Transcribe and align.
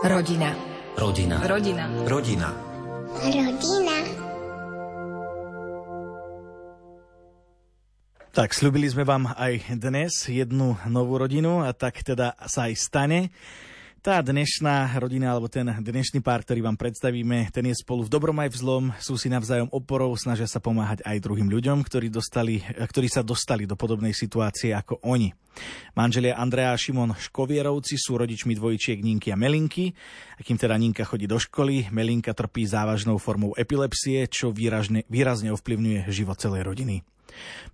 Rodina. 0.00 0.56
Rodina. 0.96 1.36
Rodina. 1.44 1.84
Rodina. 2.08 2.48
Rodina. 3.20 3.96
Tak, 8.32 8.56
slúbili 8.56 8.88
sme 8.88 9.04
vám 9.04 9.28
aj 9.36 9.76
dnes 9.76 10.24
jednu 10.24 10.80
novú 10.88 11.20
rodinu 11.20 11.60
a 11.60 11.76
tak 11.76 12.00
teda 12.00 12.32
sa 12.48 12.72
aj 12.72 12.80
stane. 12.80 13.28
Tá 14.00 14.24
dnešná 14.24 14.96
rodina, 14.96 15.28
alebo 15.28 15.52
ten 15.52 15.68
dnešný 15.68 16.24
pár, 16.24 16.40
ktorý 16.40 16.64
vám 16.64 16.80
predstavíme, 16.80 17.52
ten 17.52 17.68
je 17.68 17.84
spolu 17.84 18.08
v 18.08 18.12
dobrom 18.16 18.32
aj 18.40 18.48
v 18.48 18.56
zlom, 18.56 18.84
sú 18.96 19.20
si 19.20 19.28
navzájom 19.28 19.68
oporou, 19.68 20.16
snažia 20.16 20.48
sa 20.48 20.56
pomáhať 20.56 21.04
aj 21.04 21.20
druhým 21.20 21.52
ľuďom, 21.52 21.84
ktorí, 21.84 22.08
dostali, 22.08 22.64
ktorí 22.64 23.12
sa 23.12 23.20
dostali 23.20 23.68
do 23.68 23.76
podobnej 23.76 24.16
situácie 24.16 24.72
ako 24.72 25.04
oni. 25.04 25.36
Manželia 25.92 26.40
Andrea 26.40 26.72
a 26.72 26.80
Šimon 26.80 27.12
Škovierovci 27.12 28.00
sú 28.00 28.16
rodičmi 28.16 28.56
dvojčiek 28.56 29.04
Ninky 29.04 29.36
a 29.36 29.36
Melinky. 29.36 29.92
A 29.92 30.40
kým 30.40 30.56
teda 30.56 30.80
Ninka 30.80 31.04
chodí 31.04 31.28
do 31.28 31.36
školy, 31.36 31.92
Melinka 31.92 32.32
trpí 32.32 32.64
závažnou 32.64 33.20
formou 33.20 33.52
epilepsie, 33.52 34.24
čo 34.32 34.48
výrazne, 34.48 35.04
výrazne 35.12 35.52
ovplyvňuje 35.52 36.08
život 36.08 36.40
celej 36.40 36.64
rodiny. 36.64 37.04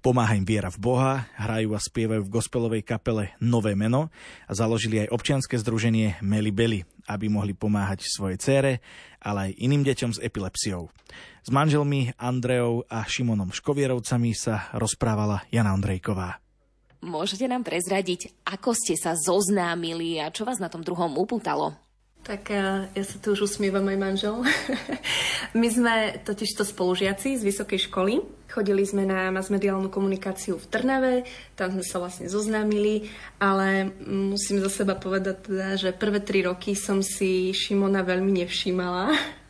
Pomáha 0.04 0.38
im 0.38 0.46
viera 0.46 0.70
v 0.70 0.78
Boha, 0.78 1.12
hrajú 1.34 1.74
a 1.74 1.80
spievajú 1.80 2.22
v 2.26 2.32
gospelovej 2.32 2.82
kapele 2.86 3.34
Nové 3.42 3.74
meno 3.74 4.12
a 4.46 4.52
založili 4.54 5.02
aj 5.02 5.12
občianske 5.12 5.56
združenie 5.58 6.20
Meli 6.22 6.52
Beli, 6.54 6.80
aby 7.08 7.26
mohli 7.30 7.54
pomáhať 7.54 8.06
svojej 8.06 8.38
cére, 8.38 8.72
ale 9.22 9.50
aj 9.50 9.58
iným 9.62 9.82
deťom 9.82 10.10
s 10.16 10.22
epilepsiou. 10.22 10.90
S 11.46 11.48
manželmi 11.54 12.10
Andreou 12.18 12.82
a 12.90 13.06
Šimonom 13.06 13.54
Škovierovcami 13.54 14.34
sa 14.34 14.70
rozprávala 14.74 15.46
Jana 15.54 15.72
Andrejková. 15.74 16.42
Môžete 17.06 17.46
nám 17.46 17.62
prezradiť, 17.62 18.34
ako 18.42 18.74
ste 18.74 18.98
sa 18.98 19.14
zoznámili 19.14 20.18
a 20.18 20.34
čo 20.34 20.42
vás 20.42 20.58
na 20.58 20.66
tom 20.66 20.82
druhom 20.82 21.14
upútalo? 21.14 21.85
Tak 22.26 22.50
ja 22.50 22.90
sa 23.06 23.16
tu 23.22 23.38
už 23.38 23.46
usmievam 23.46 23.86
aj 23.86 23.98
manžel. 24.02 24.42
My 25.60 25.70
sme 25.70 25.94
totižto 26.26 26.66
spolužiaci 26.66 27.38
z 27.38 27.42
vysokej 27.46 27.86
školy. 27.86 28.18
Chodili 28.50 28.82
sme 28.82 29.06
na 29.06 29.30
masmediálnu 29.30 29.86
komunikáciu 29.94 30.58
v 30.58 30.66
Trnave, 30.66 31.14
tam 31.54 31.78
sme 31.78 31.86
sa 31.86 32.02
vlastne 32.02 32.26
zoznámili, 32.26 33.06
ale 33.38 33.94
musím 34.06 34.58
za 34.58 34.70
seba 34.70 34.98
povedať 34.98 35.38
teda, 35.46 35.78
že 35.78 35.94
prvé 35.94 36.18
tri 36.18 36.42
roky 36.42 36.74
som 36.74 36.98
si 36.98 37.54
Šimona 37.54 38.02
veľmi 38.02 38.42
nevšímala 38.42 39.14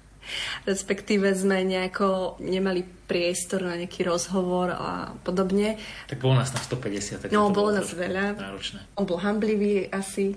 respektíve 0.64 1.30
sme 1.34 1.62
nejako 1.62 2.38
nemali 2.42 2.84
priestor 3.06 3.62
na 3.62 3.78
nejaký 3.78 4.02
rozhovor 4.02 4.74
a 4.74 5.14
podobne. 5.22 5.78
Tak 6.10 6.18
bolo 6.18 6.42
nás 6.42 6.50
na 6.50 6.58
150. 6.58 7.26
Tak 7.26 7.28
no, 7.30 7.54
bolo 7.54 7.70
nás 7.70 7.86
veľa. 7.94 8.34
Náročné. 8.34 8.82
On 8.98 9.06
bol 9.06 9.22
hamblivý 9.22 9.86
asi. 9.94 10.34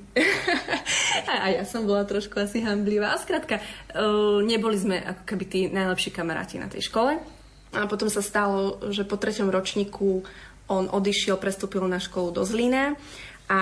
a 1.41 1.49
ja 1.49 1.65
som 1.65 1.89
bola 1.89 2.05
trošku 2.05 2.37
asi 2.37 2.61
hamblivá. 2.61 3.17
A 3.17 3.17
skrátka, 3.17 3.57
uh, 3.57 4.39
neboli 4.45 4.77
sme 4.77 5.01
ako 5.01 5.23
keby 5.25 5.45
tí 5.49 5.59
najlepší 5.73 6.13
kamaráti 6.13 6.61
na 6.61 6.69
tej 6.69 6.85
škole. 6.85 7.17
A 7.73 7.85
potom 7.89 8.09
sa 8.09 8.21
stalo, 8.21 8.81
že 8.93 9.05
po 9.05 9.17
treťom 9.17 9.49
ročníku 9.49 10.25
on 10.69 10.85
odišiel, 10.85 11.41
prestúpil 11.41 11.81
na 11.89 11.97
školu 11.97 12.29
do 12.29 12.45
Zlína 12.45 12.93
a 13.49 13.59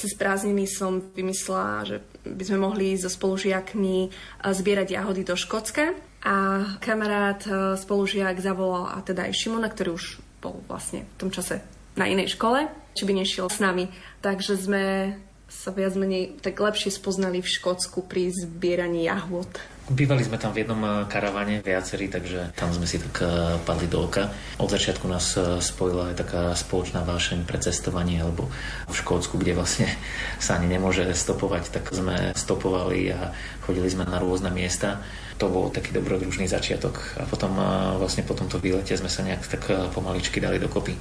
cez 0.00 0.16
prázdniny 0.16 0.64
som 0.64 1.12
vymyslela, 1.12 1.84
že 1.84 1.96
by 2.24 2.42
sme 2.42 2.58
mohli 2.64 2.96
so 2.96 3.12
spolužiakmi 3.12 4.08
eh, 4.08 4.10
zbierať 4.42 4.96
jahody 4.96 5.22
do 5.28 5.36
Škótska. 5.36 5.92
A 6.24 6.34
kamarát 6.80 7.44
eh, 7.44 7.76
spolužiak 7.76 8.40
zavolal 8.40 8.96
a 8.96 9.04
teda 9.04 9.28
aj 9.28 9.36
Šimona, 9.36 9.68
ktorý 9.68 10.00
už 10.00 10.24
bol 10.40 10.64
vlastne 10.64 11.04
v 11.04 11.16
tom 11.20 11.28
čase 11.28 11.60
na 11.96 12.08
inej 12.08 12.36
škole, 12.36 12.68
či 12.96 13.04
by 13.04 13.12
nešiel 13.12 13.52
s 13.52 13.60
nami. 13.60 13.92
Takže 14.24 14.56
sme 14.56 15.16
sa 15.46 15.70
viac 15.70 15.94
menej 15.94 16.38
tak 16.42 16.58
lepšie 16.58 16.90
spoznali 16.90 17.38
v 17.38 17.48
Škótsku 17.48 18.02
pri 18.06 18.34
zbieraní 18.34 19.06
jahôd. 19.06 19.50
Bývali 19.86 20.26
sme 20.26 20.34
tam 20.34 20.50
v 20.50 20.66
jednom 20.66 20.82
eh, 20.82 21.06
karavane 21.06 21.62
viacerí, 21.62 22.10
takže 22.10 22.50
tam 22.58 22.74
sme 22.74 22.90
si 22.90 22.98
tak 22.98 23.22
eh, 23.22 23.54
padli 23.62 23.86
do 23.86 24.02
oka. 24.02 24.34
Od 24.58 24.66
začiatku 24.66 25.06
nás 25.06 25.38
eh, 25.38 25.62
spojila 25.62 26.10
aj 26.10 26.26
taká 26.26 26.42
spoločná 26.58 27.06
vášeň 27.06 27.46
pre 27.46 27.62
cestovanie, 27.62 28.18
lebo 28.18 28.50
v 28.90 28.94
Škótsku, 28.94 29.38
kde 29.38 29.54
vlastne 29.54 29.86
sa 30.42 30.58
ani 30.58 30.66
nemôže 30.66 31.06
stopovať, 31.14 31.70
tak 31.70 31.94
sme 31.94 32.34
stopovali 32.34 33.14
a 33.14 33.30
chodili 33.62 33.86
sme 33.86 34.10
na 34.10 34.18
rôzne 34.18 34.50
miesta. 34.50 34.98
To 35.38 35.46
bol 35.46 35.70
taký 35.70 35.94
dobrodružný 35.94 36.50
začiatok 36.50 37.20
a 37.20 37.28
potom 37.28 37.60
vlastne 38.00 38.24
po 38.24 38.32
tomto 38.32 38.56
výlete 38.56 38.96
sme 38.96 39.12
sa 39.12 39.20
nejak 39.20 39.44
tak 39.44 39.68
pomaličky 39.92 40.40
dali 40.40 40.56
dokopy. 40.56 40.96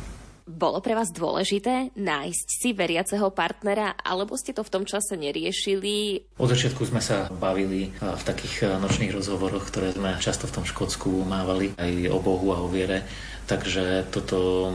Bolo 0.46 0.78
pre 0.78 0.94
vás 0.94 1.10
dôležité 1.10 1.90
nájsť 1.98 2.48
si 2.54 2.70
veriaceho 2.70 3.34
partnera, 3.34 3.98
alebo 3.98 4.38
ste 4.38 4.54
to 4.54 4.62
v 4.62 4.70
tom 4.70 4.86
čase 4.86 5.18
neriešili? 5.18 6.22
Od 6.38 6.46
začiatku 6.46 6.86
sme 6.86 7.02
sa 7.02 7.34
bavili 7.34 7.90
v 7.98 8.22
takých 8.22 8.78
nočných 8.78 9.10
rozhovoroch, 9.10 9.66
ktoré 9.66 9.98
sme 9.98 10.22
často 10.22 10.46
v 10.46 10.62
tom 10.62 10.66
Škótsku 10.70 11.26
mávali, 11.26 11.74
aj 11.82 12.14
o 12.14 12.22
Bohu 12.22 12.54
a 12.54 12.62
o 12.62 12.70
viere. 12.70 13.10
Takže 13.50 14.06
toto 14.14 14.70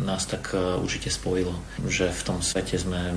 nás 0.00 0.24
tak 0.24 0.56
určite 0.56 1.12
spojilo, 1.12 1.52
že 1.84 2.08
v 2.08 2.22
tom 2.24 2.40
svete 2.40 2.80
sme 2.80 3.12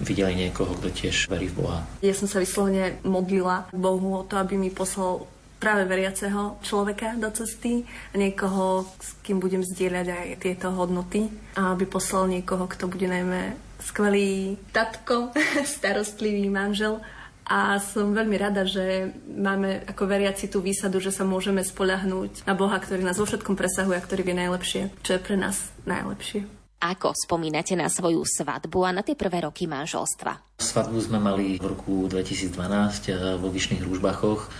videli 0.00 0.48
niekoho, 0.48 0.72
kto 0.72 0.88
tiež 0.88 1.28
verí 1.28 1.52
v 1.52 1.60
Boha. 1.60 1.84
Ja 2.00 2.16
som 2.16 2.32
sa 2.32 2.40
vyslovene 2.40 2.96
modlila 3.04 3.68
Bohu 3.76 4.16
o 4.16 4.24
to, 4.24 4.40
aby 4.40 4.56
mi 4.56 4.72
poslal 4.72 5.28
práve 5.56 5.88
veriaceho 5.88 6.60
človeka 6.60 7.16
do 7.16 7.32
cesty 7.32 7.84
a 8.12 8.16
niekoho, 8.20 8.84
s 9.00 9.16
kým 9.24 9.40
budem 9.40 9.64
zdieľať 9.64 10.06
aj 10.08 10.26
tieto 10.40 10.68
hodnoty 10.72 11.32
a 11.56 11.72
aby 11.72 11.88
poslal 11.88 12.28
niekoho, 12.28 12.68
kto 12.68 12.88
bude 12.88 13.08
najmä 13.08 13.56
skvelý 13.80 14.60
tatko, 14.72 15.32
starostlivý 15.78 16.48
manžel 16.52 17.00
a 17.46 17.78
som 17.78 18.10
veľmi 18.10 18.34
rada, 18.34 18.66
že 18.66 19.14
máme 19.30 19.86
ako 19.86 20.02
veriaci 20.10 20.50
tú 20.50 20.58
výsadu, 20.58 20.98
že 20.98 21.14
sa 21.14 21.22
môžeme 21.22 21.62
spoľahnúť 21.62 22.42
na 22.42 22.58
Boha, 22.58 22.74
ktorý 22.74 23.06
nás 23.06 23.22
vo 23.22 23.26
všetkom 23.26 23.54
presahuje 23.54 23.94
a 23.94 24.02
ktorý 24.02 24.26
vie 24.26 24.34
najlepšie, 24.34 24.90
čo 25.06 25.14
je 25.14 25.20
pre 25.22 25.38
nás 25.38 25.70
najlepšie. 25.86 26.42
Ako 26.76 27.16
spomínate 27.16 27.72
na 27.72 27.88
svoju 27.88 28.20
svadbu 28.26 28.84
a 28.84 28.90
na 28.92 29.00
tie 29.00 29.16
prvé 29.16 29.46
roky 29.46 29.64
manželstva? 29.64 30.60
Svadbu 30.60 30.98
sme 31.00 31.16
mali 31.22 31.56
v 31.56 31.72
roku 31.72 32.04
2012 32.10 32.52
eh, 32.52 33.38
vo 33.40 33.48
Vyšných 33.48 33.80
Rúžbachoch 33.80 34.50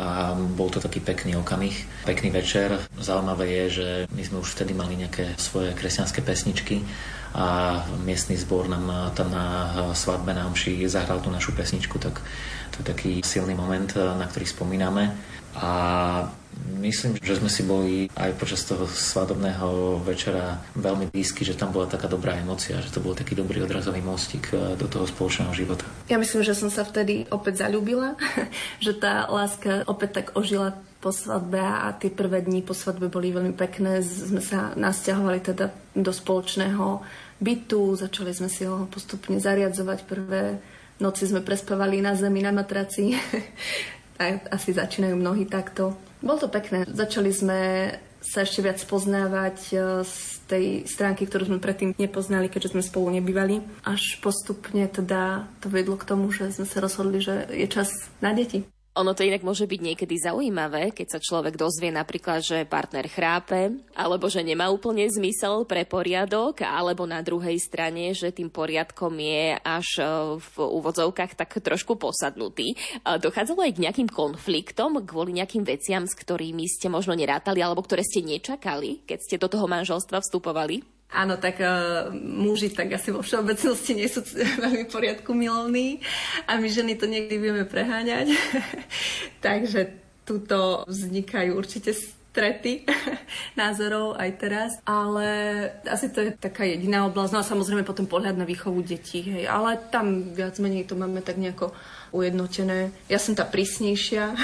a 0.00 0.32
bol 0.56 0.72
to 0.72 0.80
taký 0.80 1.04
pekný 1.04 1.36
okamih, 1.36 1.76
pekný 2.08 2.32
večer. 2.32 2.80
Zaujímavé 2.96 3.44
je, 3.52 3.64
že 3.68 3.88
my 4.16 4.22
sme 4.24 4.40
už 4.40 4.56
vtedy 4.56 4.72
mali 4.72 4.96
nejaké 4.96 5.36
svoje 5.36 5.76
kresťanské 5.76 6.24
pesničky 6.24 6.80
a 7.34 7.78
miestny 8.02 8.34
zbor 8.34 8.66
nám 8.66 9.14
tam 9.14 9.30
na 9.30 9.46
svadbe 9.94 10.34
na 10.34 10.50
Omši 10.50 10.82
zahral 10.90 11.22
tú 11.22 11.30
našu 11.30 11.54
pesničku, 11.54 11.98
tak 12.02 12.18
to 12.74 12.82
je 12.82 12.86
taký 12.86 13.10
silný 13.22 13.54
moment, 13.54 13.90
na 13.94 14.26
ktorý 14.26 14.46
spomíname. 14.46 15.14
A 15.58 15.70
myslím, 16.78 17.18
že 17.18 17.38
sme 17.38 17.50
si 17.50 17.62
boli 17.66 18.06
aj 18.14 18.38
počas 18.38 18.62
toho 18.62 18.86
svadobného 18.86 20.00
večera 20.02 20.62
veľmi 20.78 21.10
blízky, 21.10 21.42
že 21.42 21.58
tam 21.58 21.74
bola 21.74 21.90
taká 21.90 22.06
dobrá 22.06 22.38
emocia, 22.38 22.78
že 22.78 22.94
to 22.94 23.02
bol 23.02 23.18
taký 23.18 23.34
dobrý 23.34 23.62
odrazový 23.66 24.00
mostík 24.00 24.54
eh, 24.54 24.78
do 24.78 24.86
toho 24.86 25.06
spoločného 25.06 25.52
života. 25.54 25.84
Ja 26.06 26.18
myslím, 26.18 26.46
že 26.46 26.54
som 26.54 26.70
sa 26.70 26.86
vtedy 26.86 27.26
opäť 27.34 27.66
zalúbila, 27.66 28.14
že 28.84 28.94
tá 28.94 29.26
láska 29.26 29.82
opäť 29.90 30.22
tak 30.22 30.26
ožila 30.38 30.78
po 31.00 31.10
svadbe 31.10 31.56
a 31.58 31.90
tie 31.96 32.12
prvé 32.12 32.44
dni 32.44 32.60
po 32.60 32.76
svadbe 32.76 33.08
boli 33.08 33.32
veľmi 33.32 33.56
pekné. 33.56 34.04
Sme 34.04 34.44
sa 34.44 34.76
nasťahovali 34.76 35.40
teda 35.40 35.72
do 35.96 36.12
spoločného 36.12 37.00
bytu, 37.40 37.96
začali 37.96 38.36
sme 38.36 38.52
si 38.52 38.68
ho 38.68 38.84
postupne 38.86 39.40
zariadzovať. 39.40 39.98
Prvé 40.04 40.60
noci 41.00 41.24
sme 41.24 41.40
prespávali 41.40 42.04
na 42.04 42.12
zemi, 42.12 42.44
na 42.44 42.52
matraci. 42.52 43.16
asi 44.56 44.70
začínajú 44.76 45.16
mnohí 45.16 45.48
takto. 45.48 45.96
Bolo 46.20 46.44
to 46.44 46.48
pekné. 46.52 46.84
Začali 46.84 47.32
sme 47.32 47.58
sa 48.20 48.44
ešte 48.44 48.60
viac 48.60 48.76
poznávať 48.84 49.58
e, 49.72 49.76
z 50.04 50.14
tej 50.44 50.64
stránky, 50.84 51.24
ktorú 51.24 51.48
sme 51.48 51.58
predtým 51.58 51.96
nepoznali, 51.96 52.52
keďže 52.52 52.76
sme 52.76 52.84
spolu 52.84 53.16
nebývali. 53.16 53.64
Až 53.88 54.20
postupne 54.20 54.84
teda 54.92 55.48
to 55.64 55.72
vedlo 55.72 55.96
k 55.96 56.04
tomu, 56.04 56.28
že 56.28 56.52
sme 56.52 56.68
sa 56.68 56.84
rozhodli, 56.84 57.24
že 57.24 57.48
je 57.48 57.64
čas 57.64 57.88
na 58.20 58.36
deti. 58.36 58.68
Ono 58.98 59.14
to 59.14 59.22
inak 59.22 59.46
môže 59.46 59.70
byť 59.70 59.80
niekedy 59.86 60.18
zaujímavé, 60.18 60.90
keď 60.90 61.14
sa 61.14 61.20
človek 61.22 61.54
dozvie 61.54 61.94
napríklad, 61.94 62.42
že 62.42 62.66
partner 62.66 63.06
chrápe, 63.06 63.78
alebo 63.94 64.26
že 64.26 64.42
nemá 64.42 64.66
úplne 64.66 65.06
zmysel 65.06 65.62
pre 65.62 65.86
poriadok, 65.86 66.66
alebo 66.66 67.06
na 67.06 67.22
druhej 67.22 67.54
strane, 67.62 68.10
že 68.18 68.34
tým 68.34 68.50
poriadkom 68.50 69.14
je 69.14 69.54
až 69.62 69.88
e, 70.02 70.04
v 70.42 70.54
úvodzovkách 70.58 71.38
tak 71.38 71.62
trošku 71.62 72.02
posadnutý. 72.02 72.74
Dochádzalo 73.06 73.62
aj 73.62 73.78
k 73.78 73.82
nejakým 73.86 74.10
konfliktom 74.10 74.98
kvôli 75.06 75.38
nejakým 75.38 75.62
veciam, 75.62 76.02
s 76.02 76.18
ktorými 76.18 76.66
ste 76.66 76.90
možno 76.90 77.14
nerátali, 77.14 77.62
alebo 77.62 77.86
ktoré 77.86 78.02
ste 78.02 78.26
nečakali, 78.26 79.06
keď 79.06 79.18
ste 79.22 79.38
do 79.38 79.46
toho 79.46 79.70
manželstva 79.70 80.18
vstupovali? 80.18 80.99
Áno, 81.10 81.34
tak 81.42 81.58
uh, 81.58 82.14
muži 82.14 82.70
tak 82.70 82.94
asi 82.94 83.10
vo 83.10 83.18
všeobecnosti 83.18 83.98
nie 83.98 84.06
sú 84.06 84.22
veľmi 84.64 84.86
poriadku 84.86 85.34
milovní 85.34 85.98
a 86.46 86.54
my 86.54 86.68
ženy 86.70 86.94
to 86.94 87.10
niekdy 87.10 87.34
vieme 87.34 87.66
preháňať. 87.66 88.30
Takže 89.44 89.90
tuto 90.22 90.86
vznikajú 90.86 91.58
určite 91.58 91.90
strety 92.30 92.86
názorov 93.60 94.14
aj 94.14 94.30
teraz, 94.38 94.70
ale 94.86 95.26
asi 95.82 96.14
to 96.14 96.22
je 96.22 96.30
taká 96.38 96.62
jediná 96.62 97.02
oblasť. 97.10 97.32
No 97.34 97.42
a 97.42 97.50
samozrejme 97.50 97.82
potom 97.82 98.06
pohľad 98.06 98.38
na 98.38 98.46
výchovu 98.46 98.78
detí, 98.86 99.26
hej. 99.26 99.50
ale 99.50 99.82
tam 99.90 100.30
viac 100.30 100.54
menej 100.62 100.86
to 100.86 100.94
máme 100.94 101.26
tak 101.26 101.42
nejako 101.42 101.74
ujednotené. 102.14 102.94
Ja 103.10 103.18
som 103.18 103.34
tá 103.34 103.42
prísnejšia, 103.42 104.38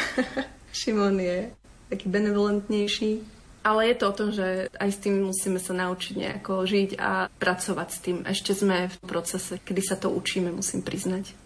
Šimon 0.74 1.22
je 1.22 1.54
taký 1.86 2.10
benevolentnejší. 2.10 3.35
Ale 3.66 3.90
je 3.90 3.96
to 3.98 4.04
o 4.06 4.14
tom, 4.14 4.28
že 4.30 4.70
aj 4.78 4.90
s 4.94 5.02
tým 5.02 5.26
musíme 5.26 5.58
sa 5.58 5.74
naučiť 5.74 6.14
nejako 6.14 6.62
žiť 6.62 6.90
a 7.02 7.26
pracovať 7.26 7.88
s 7.90 7.98
tým. 7.98 8.16
Ešte 8.22 8.54
sme 8.54 8.86
v 8.86 8.96
procese, 9.02 9.58
kedy 9.58 9.82
sa 9.82 9.98
to 9.98 10.06
učíme, 10.14 10.54
musím 10.54 10.86
priznať. 10.86 11.45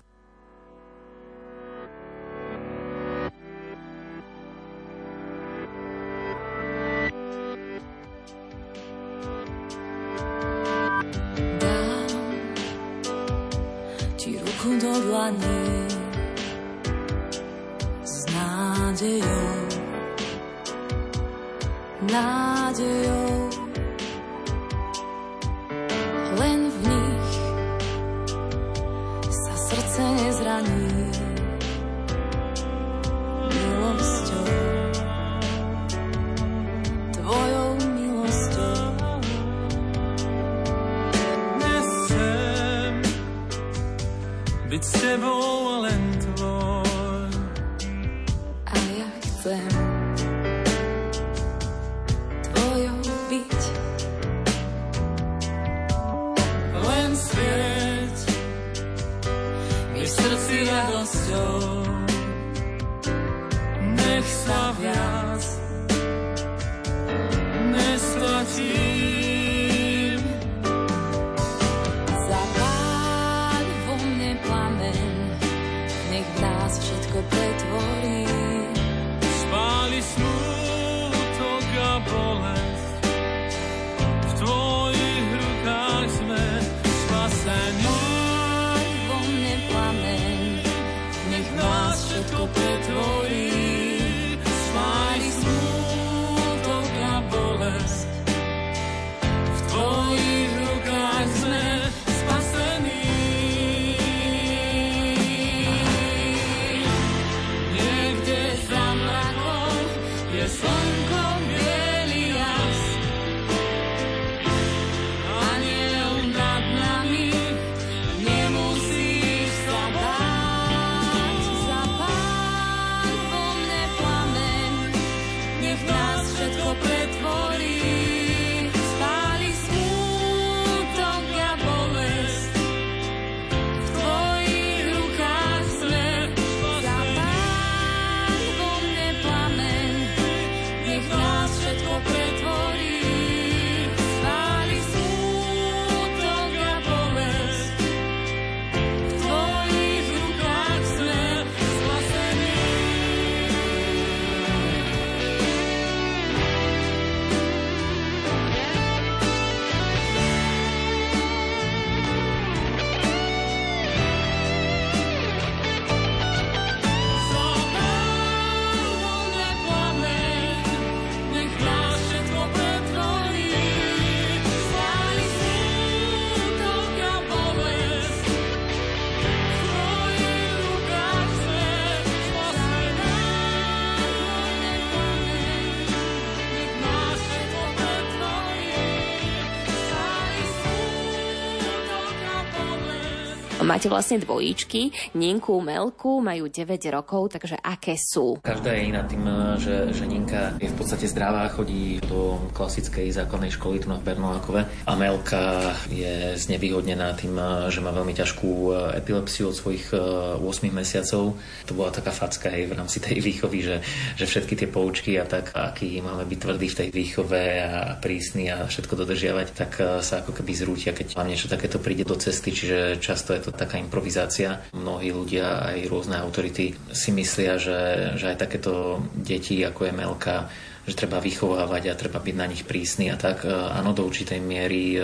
Máte 193.70 193.86
vlastne 193.86 194.18
dvojíčky, 194.18 195.14
Ninku, 195.14 195.62
Melku, 195.62 196.18
majú 196.18 196.50
9 196.50 196.90
rokov, 196.90 197.30
takže 197.38 197.54
aké 197.54 197.94
sú? 197.94 198.42
Každá 198.42 198.74
je 198.74 198.82
iná 198.90 199.06
tým, 199.06 199.22
že, 199.62 199.94
že 199.94 200.10
Ninka 200.10 200.58
je 200.58 200.66
v 200.66 200.74
podstate 200.74 201.06
zdravá, 201.06 201.46
chodí 201.54 202.02
do 202.02 202.50
klasickej 202.50 203.14
základnej 203.14 203.54
školy 203.54 203.78
tu 203.78 203.86
na 203.86 204.02
Bernolákove 204.02 204.66
a 204.66 204.92
Melka 204.98 205.70
je 205.86 206.34
znevýhodnená 206.34 207.14
tým, 207.14 207.38
že 207.70 207.78
má 207.78 207.94
veľmi 207.94 208.10
ťažkú 208.10 208.74
epilepsiu 208.98 209.54
od 209.54 209.58
svojich 209.62 209.94
8 209.94 210.42
mesiacov. 210.74 211.38
To 211.70 211.72
bola 211.78 211.94
taká 211.94 212.10
facka 212.10 212.50
aj 212.50 212.66
v 212.66 212.74
rámci 212.74 212.98
tej 212.98 213.22
výchovy, 213.22 213.58
že, 213.62 213.76
že 214.18 214.26
všetky 214.26 214.58
tie 214.58 214.66
poučky 214.66 215.14
a 215.14 215.30
tak, 215.30 215.54
aký 215.54 216.02
máme 216.02 216.26
byť 216.26 216.38
tvrdí 216.42 216.66
v 216.74 216.78
tej 216.82 216.88
výchove 216.90 217.42
a 217.70 217.94
prísny 218.02 218.50
a 218.50 218.66
všetko 218.66 218.98
dodržiavať, 218.98 219.46
tak 219.54 220.02
sa 220.02 220.26
ako 220.26 220.34
keby 220.34 220.58
zrútia, 220.58 220.90
keď 220.90 221.14
vám 221.14 221.30
niečo 221.30 221.46
takéto 221.46 221.78
príde 221.78 222.02
do 222.02 222.18
cesty, 222.18 222.50
čiže 222.50 222.98
často 222.98 223.30
je 223.30 223.46
to 223.46 223.59
taká 223.60 223.76
improvizácia. 223.76 224.64
Mnohí 224.72 225.12
ľudia, 225.12 225.68
aj 225.76 225.92
rôzne 225.92 226.16
autority 226.16 226.72
si 226.96 227.10
myslia, 227.12 227.60
že, 227.60 228.16
že 228.16 228.32
aj 228.32 228.40
takéto 228.40 229.04
deti, 229.12 229.60
ako 229.60 229.84
je 229.84 229.92
Melka, 229.92 230.48
že 230.88 230.96
treba 230.96 231.20
vychovávať 231.20 231.92
a 231.92 231.98
treba 232.00 232.24
byť 232.24 232.36
na 232.40 232.48
nich 232.48 232.64
prísny 232.64 233.12
a 233.12 233.20
tak. 233.20 233.44
Áno, 233.46 233.92
do 233.92 234.08
určitej 234.08 234.40
miery 234.40 234.96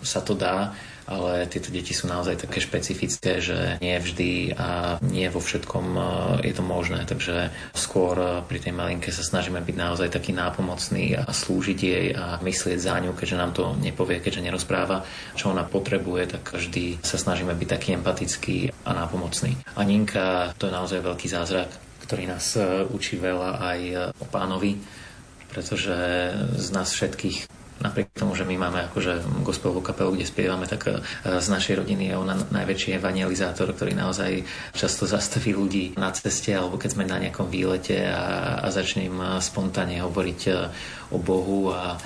sa 0.00 0.24
to 0.24 0.32
dá, 0.32 0.72
ale 1.10 1.50
tieto 1.50 1.74
deti 1.74 1.90
sú 1.90 2.06
naozaj 2.06 2.46
také 2.46 2.62
špecifické, 2.62 3.42
že 3.42 3.82
nie 3.82 3.98
vždy 3.98 4.54
a 4.54 5.02
nie 5.02 5.26
vo 5.26 5.42
všetkom 5.42 5.98
je 6.46 6.54
to 6.54 6.62
možné, 6.62 7.02
takže 7.02 7.50
skôr 7.74 8.46
pri 8.46 8.62
tej 8.62 8.70
malinke 8.70 9.10
sa 9.10 9.26
snažíme 9.26 9.58
byť 9.58 9.76
naozaj 9.76 10.08
taký 10.14 10.30
nápomocný 10.30 11.18
a 11.18 11.26
slúžiť 11.26 11.78
jej 11.82 12.06
a 12.14 12.38
myslieť 12.38 12.78
za 12.78 12.94
ňu, 13.02 13.18
keďže 13.18 13.36
nám 13.36 13.50
to 13.50 13.74
nepovie, 13.82 14.22
keďže 14.22 14.46
nerozpráva, 14.46 15.02
čo 15.34 15.50
ona 15.50 15.66
potrebuje, 15.66 16.38
tak 16.38 16.54
vždy 16.54 17.02
sa 17.02 17.18
snažíme 17.18 17.52
byť 17.58 17.68
taký 17.68 17.88
empatický 17.98 18.70
a 18.86 18.90
nápomocný. 18.94 19.58
A 19.74 19.82
Ninka, 19.82 20.54
to 20.54 20.70
je 20.70 20.76
naozaj 20.78 21.02
veľký 21.02 21.26
zázrak, 21.26 21.74
ktorý 22.06 22.30
nás 22.30 22.54
učí 22.94 23.18
veľa 23.18 23.58
aj 23.58 23.80
o 24.22 24.26
pánovi, 24.30 24.78
pretože 25.50 25.98
z 26.54 26.68
nás 26.70 26.94
všetkých 26.94 27.59
napriek 27.80 28.12
tomu, 28.12 28.36
že 28.36 28.44
my 28.44 28.56
máme 28.60 28.80
akože 28.92 29.44
gospelovú 29.44 29.80
kapelu, 29.80 30.14
kde 30.14 30.28
spievame, 30.28 30.68
tak 30.68 30.86
e, 30.88 31.00
z 31.24 31.48
našej 31.48 31.80
rodiny 31.80 32.12
je 32.12 32.14
ona 32.16 32.36
najväčší 32.36 33.00
evangelizátor, 33.00 33.72
ktorý 33.72 33.96
naozaj 33.96 34.44
často 34.76 35.08
zastaví 35.08 35.56
ľudí 35.56 35.96
na 35.96 36.12
ceste 36.12 36.52
alebo 36.52 36.76
keď 36.76 36.90
sme 36.92 37.04
na 37.08 37.18
nejakom 37.18 37.48
výlete 37.48 38.04
a, 38.04 38.60
a 38.60 38.68
začne 38.68 39.08
im 39.08 39.18
spontánne 39.40 40.00
hovoriť 40.04 40.40
o 41.10 41.18
Bohu 41.18 41.72
a 41.72 41.98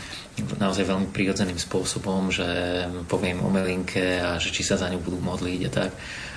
naozaj 0.58 0.90
veľmi 0.90 1.08
prirodzeným 1.14 1.58
spôsobom, 1.60 2.34
že 2.34 2.46
poviem 3.06 3.38
o 3.42 3.50
melinke 3.50 4.18
a 4.18 4.38
že 4.42 4.50
či 4.50 4.66
sa 4.66 4.74
za 4.74 4.90
ňu 4.90 4.98
budú 4.98 5.22
modliť 5.22 5.60
a 5.68 5.70
tak. 5.70 5.92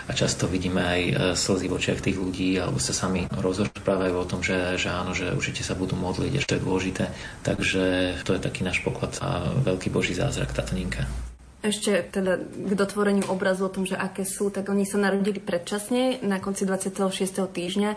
A 0.08 0.16
často 0.16 0.48
vidíme 0.48 0.80
aj 0.80 1.02
e, 1.04 1.14
slzy 1.36 1.68
v 1.68 1.76
očiach 1.76 2.00
tých 2.00 2.16
ľudí, 2.16 2.56
alebo 2.56 2.80
sa 2.80 2.96
sami 2.96 3.28
rozprávajú 3.28 4.16
o 4.16 4.30
tom, 4.30 4.40
že, 4.40 4.80
že 4.80 4.88
áno, 4.88 5.12
že 5.12 5.36
určite 5.36 5.68
sa 5.68 5.76
budú 5.76 6.00
modliť, 6.00 6.32
že 6.40 6.48
to 6.48 6.56
je 6.56 6.64
dôležité. 6.64 7.06
Takže 7.44 7.84
to 8.24 8.32
je 8.36 8.42
taký 8.42 8.64
náš 8.64 8.80
poklad 8.88 9.20
a 9.20 9.52
veľký 9.52 9.92
boží 9.92 10.16
zázrak, 10.16 10.56
táto 10.56 10.80
Ninka. 10.80 11.04
Ešte 11.60 12.06
teda 12.08 12.40
k 12.40 12.72
dotvoreniu 12.78 13.28
obrazu 13.28 13.68
o 13.68 13.74
tom, 13.74 13.84
že 13.84 14.00
aké 14.00 14.24
sú, 14.24 14.48
tak 14.48 14.72
oni 14.72 14.88
sa 14.88 15.02
narodili 15.02 15.44
predčasne 15.44 16.24
na 16.24 16.40
konci 16.40 16.64
26. 16.64 17.12
týždňa 17.44 17.92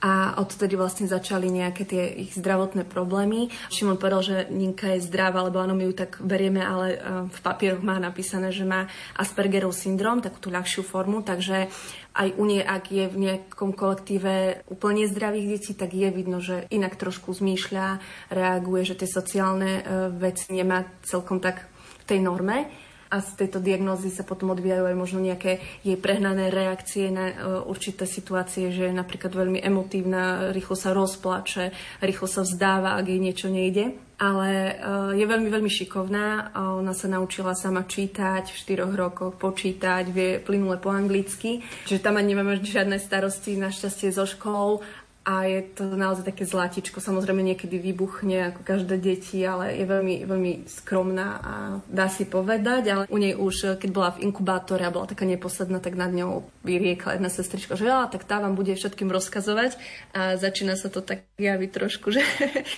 a 0.00 0.36
odtedy 0.36 0.76
vlastne 0.76 1.08
začali 1.08 1.48
nejaké 1.48 1.88
tie 1.88 2.04
ich 2.20 2.36
zdravotné 2.36 2.84
problémy. 2.84 3.48
Šimon 3.72 3.96
povedal, 3.96 4.22
že 4.22 4.36
Ninka 4.52 4.92
je 4.96 5.06
zdravá, 5.08 5.40
lebo 5.40 5.56
áno, 5.60 5.72
my 5.72 5.88
ju 5.88 5.94
tak 5.96 6.20
berieme, 6.20 6.60
ale 6.60 6.86
e, 6.94 6.98
v 7.32 7.38
papieroch 7.40 7.80
má 7.80 7.96
napísané, 7.96 8.52
že 8.52 8.68
má 8.68 8.88
Aspergerov 9.16 9.72
syndrom, 9.72 10.20
takú 10.20 10.36
tú 10.36 10.48
ľahšiu 10.52 10.84
formu, 10.84 11.24
takže 11.24 11.72
aj 12.16 12.28
u 12.36 12.44
nej, 12.44 12.64
ak 12.64 12.84
je 12.92 13.04
v 13.08 13.16
nejakom 13.16 13.76
kolektíve 13.76 14.64
úplne 14.68 15.08
zdravých 15.08 15.46
detí, 15.48 15.72
tak 15.76 15.92
je 15.92 16.08
vidno, 16.08 16.40
že 16.40 16.68
inak 16.72 16.96
trošku 16.96 17.32
zmýšľa, 17.32 18.00
reaguje, 18.32 18.82
že 18.88 18.98
tie 19.00 19.08
sociálne 19.08 19.80
e, 19.80 19.82
veci 20.12 20.52
nemá 20.52 20.84
celkom 21.04 21.40
tak 21.40 21.64
v 22.00 22.04
tej 22.04 22.20
norme 22.20 22.85
a 23.16 23.24
z 23.24 23.48
tejto 23.48 23.64
diagnózy 23.64 24.12
sa 24.12 24.28
potom 24.28 24.52
odvíjajú 24.52 24.84
aj 24.84 24.96
možno 24.96 25.24
nejaké 25.24 25.64
jej 25.80 25.96
prehnané 25.96 26.52
reakcie 26.52 27.08
na 27.08 27.32
uh, 27.32 27.34
určité 27.64 28.04
situácie, 28.04 28.68
že 28.68 28.92
je 28.92 28.94
napríklad 28.94 29.32
veľmi 29.32 29.64
emotívna, 29.64 30.52
rýchlo 30.52 30.76
sa 30.76 30.92
rozplače, 30.92 31.72
rýchlo 32.04 32.28
sa 32.28 32.44
vzdáva, 32.44 33.00
ak 33.00 33.08
jej 33.08 33.20
niečo 33.24 33.48
nejde. 33.48 33.96
Ale 34.16 34.48
uh, 34.48 35.12
je 35.12 35.24
veľmi, 35.28 35.48
veľmi 35.52 35.68
šikovná. 35.68 36.56
Ona 36.56 36.96
sa 36.96 37.04
naučila 37.04 37.52
sama 37.52 37.84
čítať 37.84 38.48
v 38.48 38.56
štyroch 38.56 38.92
rokoch, 38.96 39.36
počítať, 39.36 40.08
vie 40.08 40.40
plynule 40.40 40.80
po 40.80 40.88
anglicky. 40.88 41.60
Čiže 41.84 42.00
tam 42.00 42.16
ani 42.16 42.32
nemáme 42.32 42.60
žiadne 42.64 42.96
starosti 42.96 43.60
našťastie 43.60 44.12
so 44.12 44.24
školou 44.24 44.80
a 45.26 45.42
je 45.42 45.58
to 45.74 45.90
naozaj 45.90 46.30
také 46.30 46.46
zlatičko. 46.46 47.02
Samozrejme 47.02 47.42
niekedy 47.42 47.82
vybuchne 47.82 48.54
ako 48.54 48.62
každé 48.62 48.94
deti, 49.02 49.42
ale 49.42 49.74
je 49.74 49.82
veľmi, 49.82 50.22
veľmi 50.22 50.52
skromná 50.70 51.28
a 51.42 51.54
dá 51.90 52.06
si 52.06 52.22
povedať, 52.30 52.82
ale 52.94 53.02
u 53.10 53.18
nej 53.18 53.34
už, 53.34 53.74
keď 53.82 53.90
bola 53.90 54.14
v 54.14 54.22
inkubátore 54.22 54.86
a 54.86 54.94
bola 54.94 55.10
taká 55.10 55.26
neposledná, 55.26 55.82
tak 55.82 55.98
nad 55.98 56.14
ňou 56.14 56.46
vyriekla 56.62 57.18
jedna 57.18 57.26
sestrička, 57.26 57.74
že 57.74 57.90
ja, 57.90 58.06
tak 58.06 58.22
tá 58.22 58.38
vám 58.38 58.54
bude 58.54 58.70
všetkým 58.78 59.10
rozkazovať 59.10 59.74
a 60.14 60.38
začína 60.38 60.78
sa 60.78 60.94
to 60.94 61.02
tak 61.02 61.26
javiť 61.42 61.70
trošku, 61.74 62.06
že, 62.14 62.22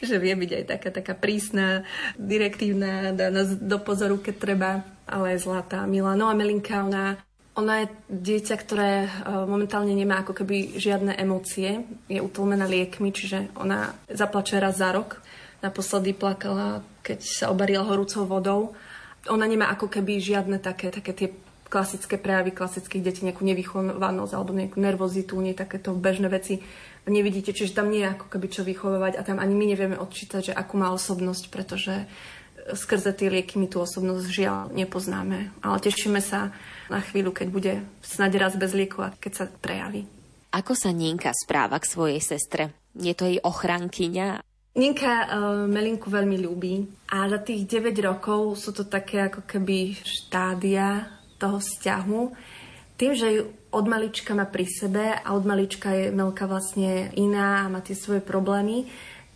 že 0.01 0.17
vie 0.17 0.33
byť 0.33 0.51
aj 0.57 0.65
taká, 0.65 0.89
taká 0.89 1.13
prísna, 1.13 1.85
direktívna, 2.17 3.13
dá 3.13 3.29
nás 3.29 3.61
do 3.61 3.77
pozoru, 3.77 4.17
keď 4.17 4.35
treba, 4.41 4.71
ale 5.05 5.37
je 5.37 5.45
zlatá, 5.45 5.85
milá. 5.85 6.17
No 6.17 6.33
a 6.33 6.35
Melinka, 6.35 6.81
ona 6.81 7.21
ona 7.59 7.83
je 7.83 7.87
dieťa, 8.07 8.55
ktoré 8.55 8.91
e, 9.05 9.09
momentálne 9.27 9.91
nemá 9.91 10.23
ako 10.23 10.31
keby 10.43 10.79
žiadne 10.79 11.19
emócie. 11.19 11.83
Je 12.07 12.23
utlmená 12.23 12.71
liekmi, 12.71 13.11
čiže 13.11 13.51
ona 13.59 13.99
zaplače 14.07 14.63
raz 14.63 14.79
za 14.79 14.95
rok. 14.95 15.19
Naposledy 15.59 16.15
plakala, 16.15 16.87
keď 17.03 17.19
sa 17.19 17.51
obarila 17.51 17.83
horúcou 17.83 18.31
vodou. 18.31 18.79
Ona 19.27 19.43
nemá 19.51 19.75
ako 19.75 19.91
keby 19.91 20.23
žiadne 20.23 20.63
také, 20.63 20.95
také 20.95 21.11
tie 21.11 21.29
klasické 21.67 22.17
prejavy 22.17 22.55
klasických 22.55 23.03
detí, 23.03 23.21
nejakú 23.27 23.45
nevychovanosť 23.45 24.33
alebo 24.33 24.57
nejakú 24.57 24.79
nervozitu, 24.81 25.37
nie 25.43 25.53
takéto 25.53 25.93
bežné 25.93 26.31
veci 26.33 26.65
nevidíte, 27.11 27.57
čiže 27.57 27.75
tam 27.75 27.91
nie 27.91 28.05
je 28.05 28.13
ako 28.15 28.27
keby 28.29 28.47
čo 28.53 28.63
vychovávať 28.63 29.17
a 29.17 29.27
tam 29.27 29.41
ani 29.41 29.57
my 29.57 29.65
nevieme 29.73 29.97
odčítať, 29.97 30.53
že 30.53 30.57
akú 30.57 30.77
má 30.77 30.93
osobnosť, 30.93 31.49
pretože 31.49 32.05
skrze 32.69 33.17
tie 33.17 33.33
lieky 33.33 33.57
my 33.57 33.67
tú 33.67 33.81
osobnosť 33.81 34.27
žiaľ 34.29 34.61
nepoznáme. 34.77 35.53
Ale 35.65 35.77
tešíme 35.81 36.21
sa 36.21 36.53
na 36.89 37.01
chvíľu, 37.05 37.31
keď 37.33 37.49
bude 37.49 37.73
snad 38.01 38.33
raz 38.37 38.57
bez 38.57 38.73
lieku 38.73 39.05
a 39.05 39.13
keď 39.13 39.33
sa 39.33 39.45
prejaví. 39.49 40.09
Ako 40.49 40.73
sa 40.73 40.91
Ninka 40.93 41.33
správa 41.37 41.77
k 41.77 41.89
svojej 41.89 42.21
sestre? 42.25 42.73
Je 42.97 43.13
to 43.13 43.29
jej 43.29 43.39
ochrankyňa? 43.45 44.41
Ninka 44.79 45.13
uh, 45.27 45.67
Melinku 45.69 46.09
veľmi 46.09 46.39
ľúbi 46.41 46.87
a 47.11 47.29
za 47.29 47.43
tých 47.43 47.67
9 47.67 47.93
rokov 48.05 48.57
sú 48.57 48.71
to 48.73 48.87
také 48.87 49.27
ako 49.27 49.45
keby 49.45 49.99
štádia 50.01 51.19
toho 51.37 51.59
vzťahu. 51.59 52.21
Tým, 52.99 53.13
že 53.15 53.29
ju 53.31 53.43
od 53.75 53.85
malička 53.85 54.33
má 54.33 54.49
pri 54.49 54.67
sebe 54.67 55.15
a 55.15 55.29
od 55.35 55.45
malička 55.45 55.93
je 55.93 56.15
Melka 56.15 56.49
vlastne 56.49 57.13
iná 57.15 57.67
a 57.67 57.71
má 57.71 57.85
tie 57.85 57.95
svoje 57.95 58.25
problémy, 58.25 58.89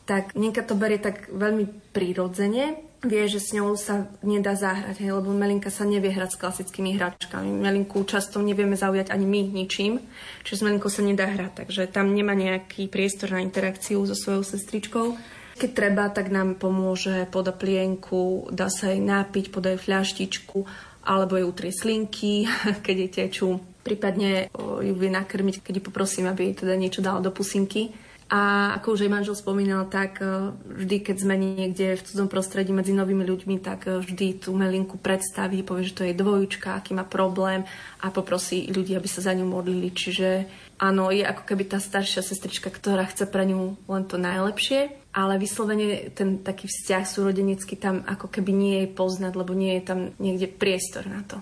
tak 0.09 0.35
Ninka 0.35 0.65
to 0.65 0.79
berie 0.79 0.99
tak 0.99 1.29
veľmi 1.31 1.93
prírodzene 1.93 2.92
vie, 3.03 3.27
že 3.27 3.43
s 3.43 3.51
ňou 3.51 3.75
sa 3.75 4.07
nedá 4.23 4.55
zahrať, 4.55 5.03
hej, 5.03 5.11
lebo 5.11 5.35
Melinka 5.35 5.75
sa 5.75 5.83
nevie 5.83 6.15
hrať 6.15 6.39
s 6.39 6.41
klasickými 6.41 6.95
hračkami. 6.95 7.51
Melinku 7.51 8.07
často 8.07 8.39
nevieme 8.39 8.79
zaujať 8.79 9.11
ani 9.11 9.27
my 9.27 9.41
ničím, 9.51 9.99
čiže 10.47 10.63
s 10.63 10.65
Melinkou 10.65 10.87
sa 10.87 11.03
nedá 11.03 11.27
hrať, 11.27 11.67
takže 11.67 11.91
tam 11.91 12.15
nemá 12.15 12.39
nejaký 12.39 12.87
priestor 12.87 13.35
na 13.35 13.43
interakciu 13.43 14.07
so 14.07 14.15
svojou 14.15 14.47
sestričkou. 14.47 15.19
Keď 15.59 15.71
treba, 15.75 16.09
tak 16.09 16.33
nám 16.33 16.57
pomôže, 16.57 17.29
poda 17.29 17.53
plienku, 17.53 18.49
dá 18.55 18.71
sa 18.73 18.95
jej 18.95 19.03
nápiť, 19.03 19.51
podajú 19.53 19.79
fľaštičku, 19.83 20.59
alebo 21.03 21.35
ju 21.37 21.45
utrie 21.51 21.75
slinky, 21.75 22.47
keď 22.87 22.95
jej 22.97 23.11
tečú. 23.11 23.49
Prípadne 23.83 24.47
ju 24.55 24.95
vie 24.95 25.11
nakrmiť, 25.11 25.67
keď 25.67 25.83
ju 25.83 25.83
poprosím, 25.83 26.31
aby 26.31 26.55
jej 26.55 26.63
teda 26.63 26.79
niečo 26.79 27.03
dala 27.03 27.19
do 27.19 27.35
pusinky. 27.35 27.91
A 28.33 28.73
ako 28.81 28.97
už 28.97 29.05
aj 29.05 29.13
manžel 29.13 29.37
spomínal, 29.37 29.93
tak 29.93 30.25
e, 30.25 30.57
vždy, 30.57 31.05
keď 31.05 31.17
sme 31.21 31.37
niekde 31.37 32.01
v 32.01 32.05
cudzom 32.09 32.33
prostredí 32.33 32.73
medzi 32.73 32.97
novými 32.97 33.29
ľuďmi, 33.29 33.61
tak 33.61 33.85
e, 33.85 34.01
vždy 34.01 34.41
tú 34.41 34.57
melinku 34.57 34.97
predstaví, 34.97 35.61
povie, 35.61 35.93
že 35.93 35.97
to 36.01 36.09
je 36.09 36.17
dvojička, 36.17 36.73
aký 36.73 36.97
má 36.97 37.05
problém 37.05 37.69
a 38.01 38.09
poprosí 38.09 38.73
ľudí, 38.73 38.97
aby 38.97 39.05
sa 39.05 39.21
za 39.21 39.37
ňu 39.37 39.45
modlili. 39.45 39.93
Čiže 39.93 40.49
áno, 40.81 41.13
je 41.13 41.29
ako 41.29 41.45
keby 41.45 41.77
tá 41.77 41.77
staršia 41.77 42.25
sestrička, 42.25 42.73
ktorá 42.73 43.05
chce 43.05 43.29
pre 43.29 43.45
ňu 43.45 43.77
len 43.85 44.09
to 44.09 44.17
najlepšie, 44.17 44.97
ale 45.13 45.37
vyslovene 45.37 46.09
ten 46.17 46.41
taký 46.41 46.73
vzťah 46.73 47.05
súrodenecký 47.05 47.77
tam 47.77 48.01
ako 48.09 48.33
keby 48.33 48.49
nie 48.49 48.77
je 48.89 48.97
poznať, 48.97 49.33
lebo 49.37 49.53
nie 49.53 49.77
je 49.77 49.83
tam 49.85 49.99
niekde 50.17 50.49
priestor 50.49 51.05
na 51.05 51.21
to. 51.29 51.37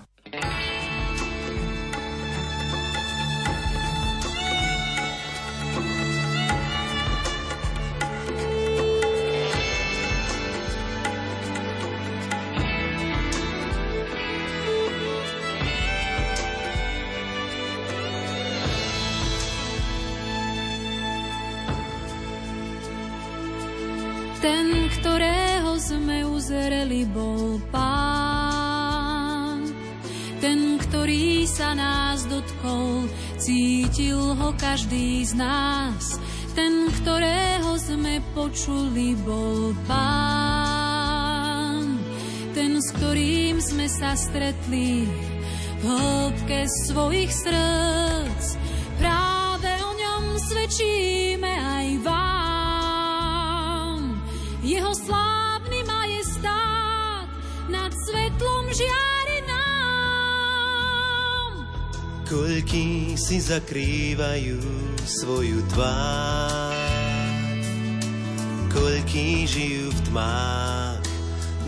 Uzreli, 26.51 27.07
bol 27.07 27.63
pán. 27.71 29.63
Ten, 30.43 30.75
ktorý 30.83 31.47
sa 31.47 31.71
nás 31.71 32.27
dotkol, 32.27 33.07
cítil 33.39 34.35
ho 34.35 34.51
každý 34.59 35.23
z 35.23 35.39
nás. 35.39 36.19
Ten, 36.51 36.91
ktorého 36.99 37.79
sme 37.79 38.19
počuli, 38.35 39.15
bol 39.23 39.71
pán. 39.87 41.15
Ten, 42.51 42.83
s 42.83 42.91
ktorým 42.99 43.63
sme 43.63 43.87
sa 43.87 44.19
stretli 44.19 45.07
v 45.79 45.83
hĺbke 45.87 46.67
svojich 46.83 47.31
srdc. 47.31 48.59
Práve 48.99 49.71
o 49.87 49.95
ňom 49.95 50.35
svedčíme 50.35 51.20
žiari 58.71 59.39
nám. 59.51 60.47
Koľký 62.23 63.19
si 63.19 63.43
zakrývajú 63.43 64.63
svoju 65.03 65.59
tvár, 65.75 66.71
koľký 68.71 69.43
žijú 69.43 69.91
v 69.91 69.99
tmách, 70.07 71.03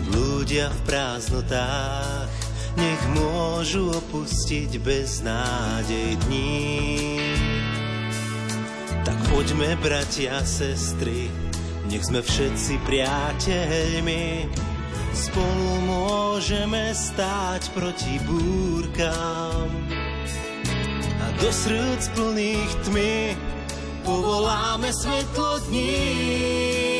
blúdia 0.08 0.72
v 0.72 0.80
prázdnotách, 0.88 2.32
nech 2.80 3.02
môžu 3.12 3.92
opustiť 3.92 4.80
bez 4.80 5.20
nádej 5.20 6.16
dní. 6.24 7.20
Tak 9.04 9.20
poďme, 9.28 9.76
bratia 9.84 10.40
sestry, 10.40 11.28
nech 11.92 12.08
sme 12.08 12.24
všetci 12.24 12.80
priateľmi, 12.88 14.48
Spolu 15.14 15.78
môžeme 15.86 16.90
stáť 16.90 17.70
proti 17.70 18.18
búrkam 18.26 19.70
a 21.22 21.26
do 21.38 21.54
srdc 21.54 22.02
plných 22.18 22.72
tmy 22.82 23.38
povoláme 24.02 24.90
svetlo 24.90 25.62
dní. 25.70 26.93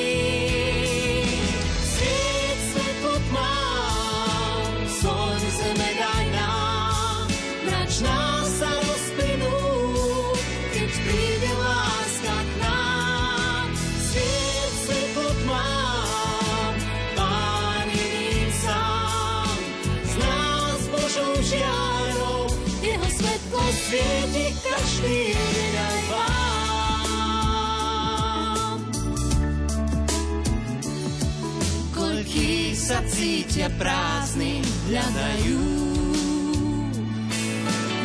Sa 32.85 33.01
cítia 33.09 33.73
prázdni, 33.81 34.61
hľadajú 34.93 35.57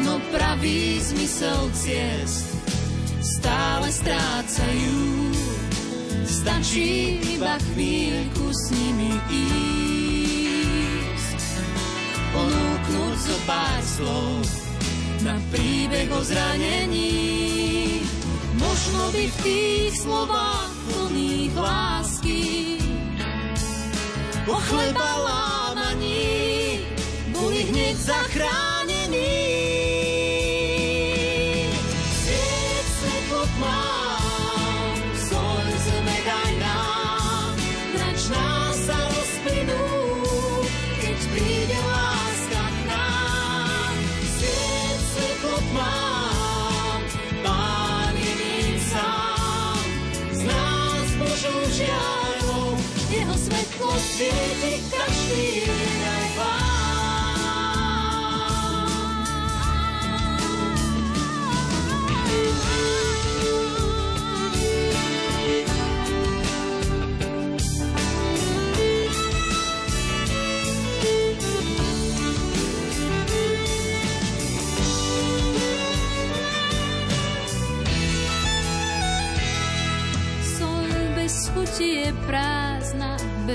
no 0.07 0.23
pravý 0.31 1.03
zmysel 1.03 1.67
ciest 1.75 2.47
stále 3.19 3.91
strácajú. 3.91 5.35
Stačí 6.23 7.19
iba 7.35 7.59
chvíľku 7.59 8.47
s 8.55 8.71
nimi 8.71 9.19
ísť, 10.47 11.39
ponúknuť 12.31 13.15
zo 13.19 13.37
pár 13.43 13.83
slov 13.83 14.47
na 15.27 15.35
príbeh 15.51 16.07
o 16.15 16.23
zranení. 16.23 17.99
Možno 18.55 19.11
by 19.11 19.27
v 19.27 19.37
tých 19.43 19.91
slovách 20.07 20.71
plných 20.87 21.51
lásky 21.59 22.68
po 24.49 24.57
chleba 24.65 25.09
lámaní 25.21 26.81
boli 27.29 27.69
hneď 27.69 27.95
zachránení. 28.01 29.48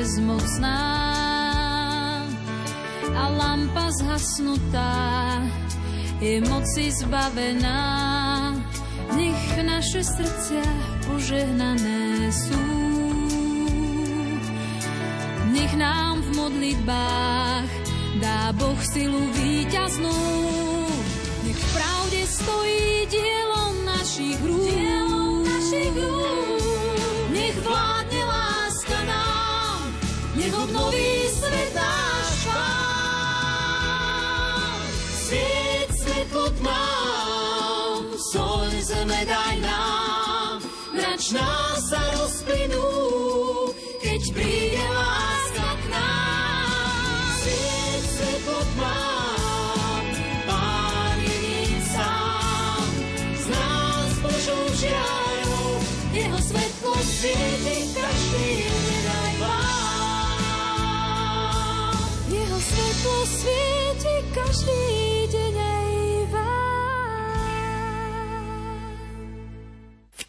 Bezmocná 0.05 0.85
a 3.17 3.25
lampa 3.41 3.89
zhasnutá 3.89 5.41
je 6.21 6.45
moci 6.45 6.93
zbavená. 6.93 7.81
Nech 9.17 9.65
naše 9.65 10.05
srdcia 10.05 10.69
požehnané 11.09 12.29
sú. 12.29 12.65
Nech 15.57 15.73
nám 15.73 16.21
v 16.21 16.29
modlitbách 16.37 17.69
dá 18.21 18.53
Boh 18.61 18.81
silu 18.85 19.25
víťaznú. 19.41 20.21
Nech 21.49 21.57
v 21.57 21.67
pravde 21.73 22.21
stojí 22.29 23.09
dielo 23.09 23.63
našich 23.89 24.37
rúk. 24.45 24.69
Nech 27.33 27.57
vládne 27.65 28.04
zeme 39.05 39.21
daj 39.29 39.61
nám, 39.61 40.65
mračná 40.97 41.77
sa 41.77 42.01
rozplynú, 42.17 42.89
keď 44.01 44.33
príde 44.33 44.81
láska 44.81 45.77
k 45.77 45.85
nám. 45.93 47.29
Svieť 47.37 48.05
svetlo 48.17 48.65
tmám, 48.73 50.05
Pán 50.49 51.21
jedin 51.21 51.85
sám, 51.93 52.89
z 53.37 53.45
nás 53.53 54.09
Božou 54.25 54.65
žiarou, 54.73 55.85
jeho 56.17 56.41
svetlo 56.41 56.97
svieti 57.05 57.93
každý 57.93 58.65
deň 58.73 59.05
aj 59.05 59.37
vám. 59.37 60.33
Jeho 62.33 62.57
svetlo 62.57 63.17
svieti 63.29 64.17
každý 64.33 65.14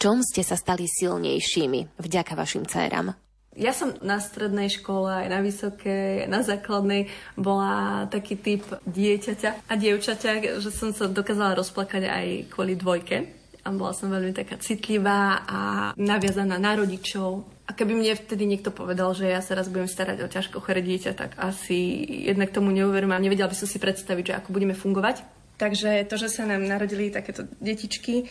čom 0.05 0.21
ste 0.21 0.45
sa 0.45 0.53
stali 0.53 0.85
silnejšími 0.85 1.97
vďaka 1.97 2.37
vašim 2.37 2.61
dcerám? 2.69 3.17
Ja 3.57 3.73
som 3.73 3.97
na 4.05 4.21
strednej 4.21 4.69
škole, 4.69 5.09
aj 5.09 5.27
na 5.33 5.41
vysokej, 5.41 6.21
aj 6.21 6.29
na 6.29 6.45
základnej 6.45 7.09
bola 7.33 8.05
taký 8.13 8.37
typ 8.37 8.61
dieťaťa 8.85 9.65
a 9.65 9.73
dievčaťa, 9.73 10.61
že 10.61 10.69
som 10.69 10.93
sa 10.93 11.09
dokázala 11.09 11.57
rozplakať 11.57 12.05
aj 12.05 12.25
kvôli 12.53 12.77
dvojke. 12.77 13.33
A 13.65 13.73
bola 13.73 13.97
som 13.97 14.13
veľmi 14.13 14.29
taká 14.29 14.61
citlivá 14.61 15.41
a 15.41 15.59
naviazaná 15.97 16.61
na 16.61 16.77
rodičov. 16.77 17.41
A 17.65 17.73
keby 17.73 17.97
mne 17.97 18.13
vtedy 18.13 18.45
niekto 18.45 18.69
povedal, 18.69 19.09
že 19.17 19.25
ja 19.25 19.41
sa 19.41 19.57
raz 19.57 19.73
budem 19.73 19.89
starať 19.89 20.21
o 20.21 20.29
ťažko 20.29 20.61
choré 20.61 20.85
dieťa, 20.85 21.17
tak 21.17 21.33
asi 21.41 22.05
jednak 22.29 22.53
tomu 22.53 22.69
neuverím 22.69 23.09
a 23.09 23.17
nevedela 23.17 23.49
by 23.49 23.57
som 23.57 23.65
si 23.65 23.81
predstaviť, 23.81 24.23
že 24.29 24.37
ako 24.37 24.53
budeme 24.53 24.77
fungovať. 24.77 25.25
Takže 25.57 26.05
to, 26.05 26.19
že 26.21 26.29
sa 26.29 26.45
nám 26.45 26.61
narodili 26.61 27.09
takéto 27.09 27.47
detičky, 27.57 28.29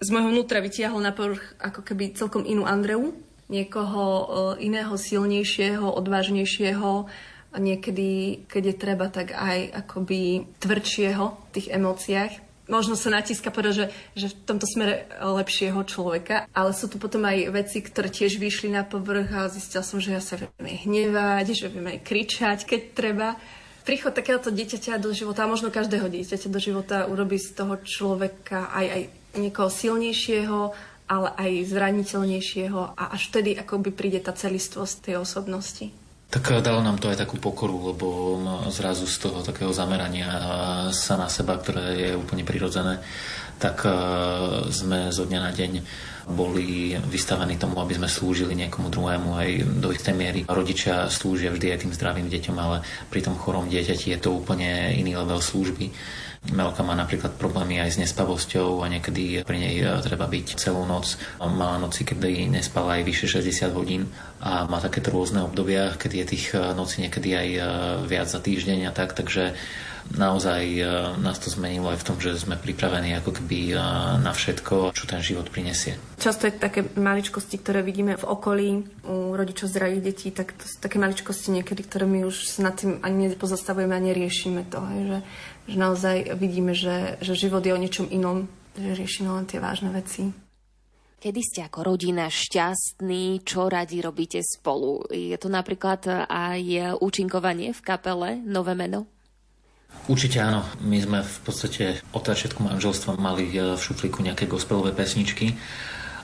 z 0.00 0.08
môjho 0.10 0.30
vnútra 0.34 0.58
vytiahlo 0.64 0.98
na 0.98 1.14
povrch 1.14 1.54
ako 1.62 1.82
keby 1.86 2.16
celkom 2.16 2.42
inú 2.42 2.66
Andreu, 2.66 3.14
niekoho 3.46 4.02
e, 4.02 4.24
iného 4.64 4.94
silnejšieho, 4.96 5.84
odvážnejšieho 5.84 7.06
niekedy, 7.54 8.42
keď 8.50 8.62
je 8.66 8.74
treba, 8.74 9.06
tak 9.10 9.30
aj 9.30 9.86
akoby 9.86 10.48
tvrdšieho 10.58 11.24
v 11.30 11.52
tých 11.54 11.70
emóciách. 11.70 12.32
Možno 12.64 12.96
sa 12.96 13.12
natíska 13.12 13.52
povedať, 13.52 13.74
že, 13.76 13.86
že 14.16 14.26
v 14.32 14.40
tomto 14.48 14.64
smere 14.64 15.04
lepšieho 15.20 15.76
človeka, 15.84 16.48
ale 16.56 16.72
sú 16.72 16.88
tu 16.88 16.96
potom 16.96 17.20
aj 17.28 17.52
veci, 17.52 17.84
ktoré 17.84 18.08
tiež 18.08 18.40
vyšli 18.40 18.72
na 18.72 18.88
povrch 18.88 19.28
a 19.36 19.52
zistila 19.52 19.84
som, 19.84 20.00
že 20.00 20.16
ja 20.16 20.22
sa 20.24 20.40
viem 20.40 20.48
aj 20.64 20.88
hnevať, 20.88 21.46
že 21.52 21.68
viem 21.68 21.92
aj 21.92 21.98
kričať, 22.00 22.58
keď 22.64 22.80
treba. 22.96 23.28
Príchod 23.84 24.16
takéhoto 24.16 24.48
dieťaťa 24.48 24.96
do 24.96 25.12
života, 25.12 25.44
a 25.44 25.52
možno 25.52 25.68
každého 25.68 26.08
dieťaťa 26.08 26.48
do 26.48 26.56
života, 26.56 27.04
urobí 27.04 27.36
z 27.36 27.52
toho 27.52 27.76
človeka 27.84 28.72
aj, 28.72 28.86
aj 28.88 29.02
niekoho 29.36 29.70
silnejšieho, 29.70 30.74
ale 31.04 31.28
aj 31.36 31.68
zraniteľnejšieho 31.68 32.96
a 32.96 33.12
až 33.12 33.28
vtedy 33.28 33.52
akoby 33.60 33.92
príde 33.92 34.24
tá 34.24 34.32
celistvosť 34.32 35.12
tej 35.12 35.20
osobnosti. 35.20 35.92
Tak 36.32 36.64
dalo 36.64 36.82
nám 36.82 36.98
to 36.98 37.12
aj 37.12 37.20
takú 37.20 37.38
pokoru, 37.38 37.94
lebo 37.94 38.06
zrazu 38.72 39.06
z 39.06 39.28
toho 39.28 39.44
takého 39.44 39.70
zamerania 39.70 40.26
sa 40.90 41.14
na 41.14 41.30
seba, 41.30 41.60
ktoré 41.60 41.94
je 41.94 42.10
úplne 42.18 42.42
prirodzené, 42.42 42.98
tak 43.60 43.86
sme 44.72 45.14
zo 45.14 45.28
dňa 45.28 45.40
na 45.44 45.52
deň 45.54 45.72
boli 46.24 46.96
vystavení 47.06 47.60
tomu, 47.60 47.78
aby 47.78 48.00
sme 48.00 48.08
slúžili 48.08 48.56
niekomu 48.56 48.88
druhému 48.88 49.30
aj 49.36 49.48
do 49.78 49.92
istej 49.92 50.16
miery. 50.16 50.40
Rodičia 50.48 51.06
slúžia 51.12 51.52
vždy 51.52 51.70
aj 51.70 51.86
tým 51.86 51.92
zdravým 51.92 52.26
deťom, 52.32 52.56
ale 52.56 52.82
pri 53.12 53.20
tom 53.22 53.36
chorom 53.36 53.68
dieťati 53.68 54.16
je 54.16 54.18
to 54.18 54.34
úplne 54.34 54.96
iný 54.96 55.14
level 55.20 55.38
služby 55.38 55.92
Melka 56.52 56.84
má 56.84 56.92
napríklad 56.92 57.40
problémy 57.40 57.80
aj 57.80 57.96
s 57.96 58.00
nespavosťou 58.04 58.84
a 58.84 58.92
niekedy 58.92 59.40
pri 59.48 59.56
nej 59.56 59.80
e, 59.80 59.88
treba 60.04 60.28
byť 60.28 60.60
celú 60.60 60.84
noc. 60.84 61.16
Má 61.40 61.80
noci, 61.80 62.04
kedy 62.04 62.52
nespala 62.52 63.00
aj 63.00 63.02
vyše 63.08 63.26
60 63.40 63.72
hodín 63.72 64.12
a 64.44 64.68
má 64.68 64.76
takéto 64.76 65.08
rôzne 65.08 65.40
obdobia, 65.40 65.96
kedy 65.96 66.20
je 66.20 66.26
tých 66.36 66.44
e, 66.52 66.60
nocí 66.76 67.00
niekedy 67.00 67.32
aj 67.32 67.48
e, 67.48 67.60
viac 68.04 68.28
za 68.28 68.44
týždeň 68.44 68.88
a 68.88 68.92
tak, 68.92 69.16
takže 69.16 69.56
naozaj 70.12 70.62
nás 71.24 71.40
to 71.40 71.48
zmenilo 71.48 71.88
aj 71.88 72.04
v 72.04 72.06
tom, 72.06 72.16
že 72.20 72.36
sme 72.36 72.60
pripravení 72.60 73.16
ako 73.16 73.40
keby 73.40 73.72
na 74.20 74.32
všetko, 74.36 74.92
čo 74.92 75.04
ten 75.08 75.24
život 75.24 75.48
prinesie. 75.48 75.96
Často 76.20 76.44
je 76.44 76.58
také 76.58 76.84
maličkosti, 76.84 77.56
ktoré 77.60 77.80
vidíme 77.80 78.20
v 78.20 78.28
okolí 78.28 78.68
u 79.08 79.32
rodičov 79.32 79.72
zdravých 79.72 80.02
detí, 80.04 80.28
tak 80.30 80.52
to 80.54 80.68
sú 80.68 80.76
také 80.78 81.00
maličkosti 81.00 81.60
niekedy, 81.60 81.82
ktoré 81.88 82.04
my 82.04 82.28
už 82.28 82.60
nad 82.60 82.76
tým 82.76 83.00
ani 83.00 83.32
nepozastavujeme 83.32 83.94
a 83.96 84.04
neriešime 84.04 84.68
to. 84.68 84.84
Hej, 84.84 85.02
že 85.08 85.18
že 85.64 85.80
naozaj 85.80 86.36
vidíme, 86.36 86.76
že, 86.76 87.16
že 87.24 87.32
život 87.32 87.64
je 87.64 87.72
o 87.72 87.80
niečom 87.80 88.04
inom, 88.12 88.44
že 88.76 88.92
riešime 88.92 89.32
len 89.32 89.48
tie 89.48 89.64
vážne 89.64 89.88
veci. 89.88 90.28
Kedy 91.24 91.40
ste 91.40 91.64
ako 91.64 91.96
rodina 91.96 92.28
šťastní, 92.28 93.40
čo 93.48 93.72
radi 93.72 94.04
robíte 94.04 94.44
spolu? 94.44 95.08
Je 95.08 95.32
to 95.40 95.48
napríklad 95.48 96.28
aj 96.28 97.00
účinkovanie 97.00 97.72
v 97.72 97.80
kapele 97.80 98.44
Nové 98.44 98.76
meno? 98.76 99.08
Určite 100.04 100.36
áno. 100.36 100.60
My 100.84 101.00
sme 101.00 101.24
v 101.24 101.38
podstate 101.40 102.04
od 102.12 102.20
začiatku 102.20 102.60
manželstva 102.60 103.16
mali 103.16 103.48
v 103.48 103.80
šuflíku 103.80 104.20
nejaké 104.20 104.44
gospelové 104.44 104.92
pesničky 104.92 105.56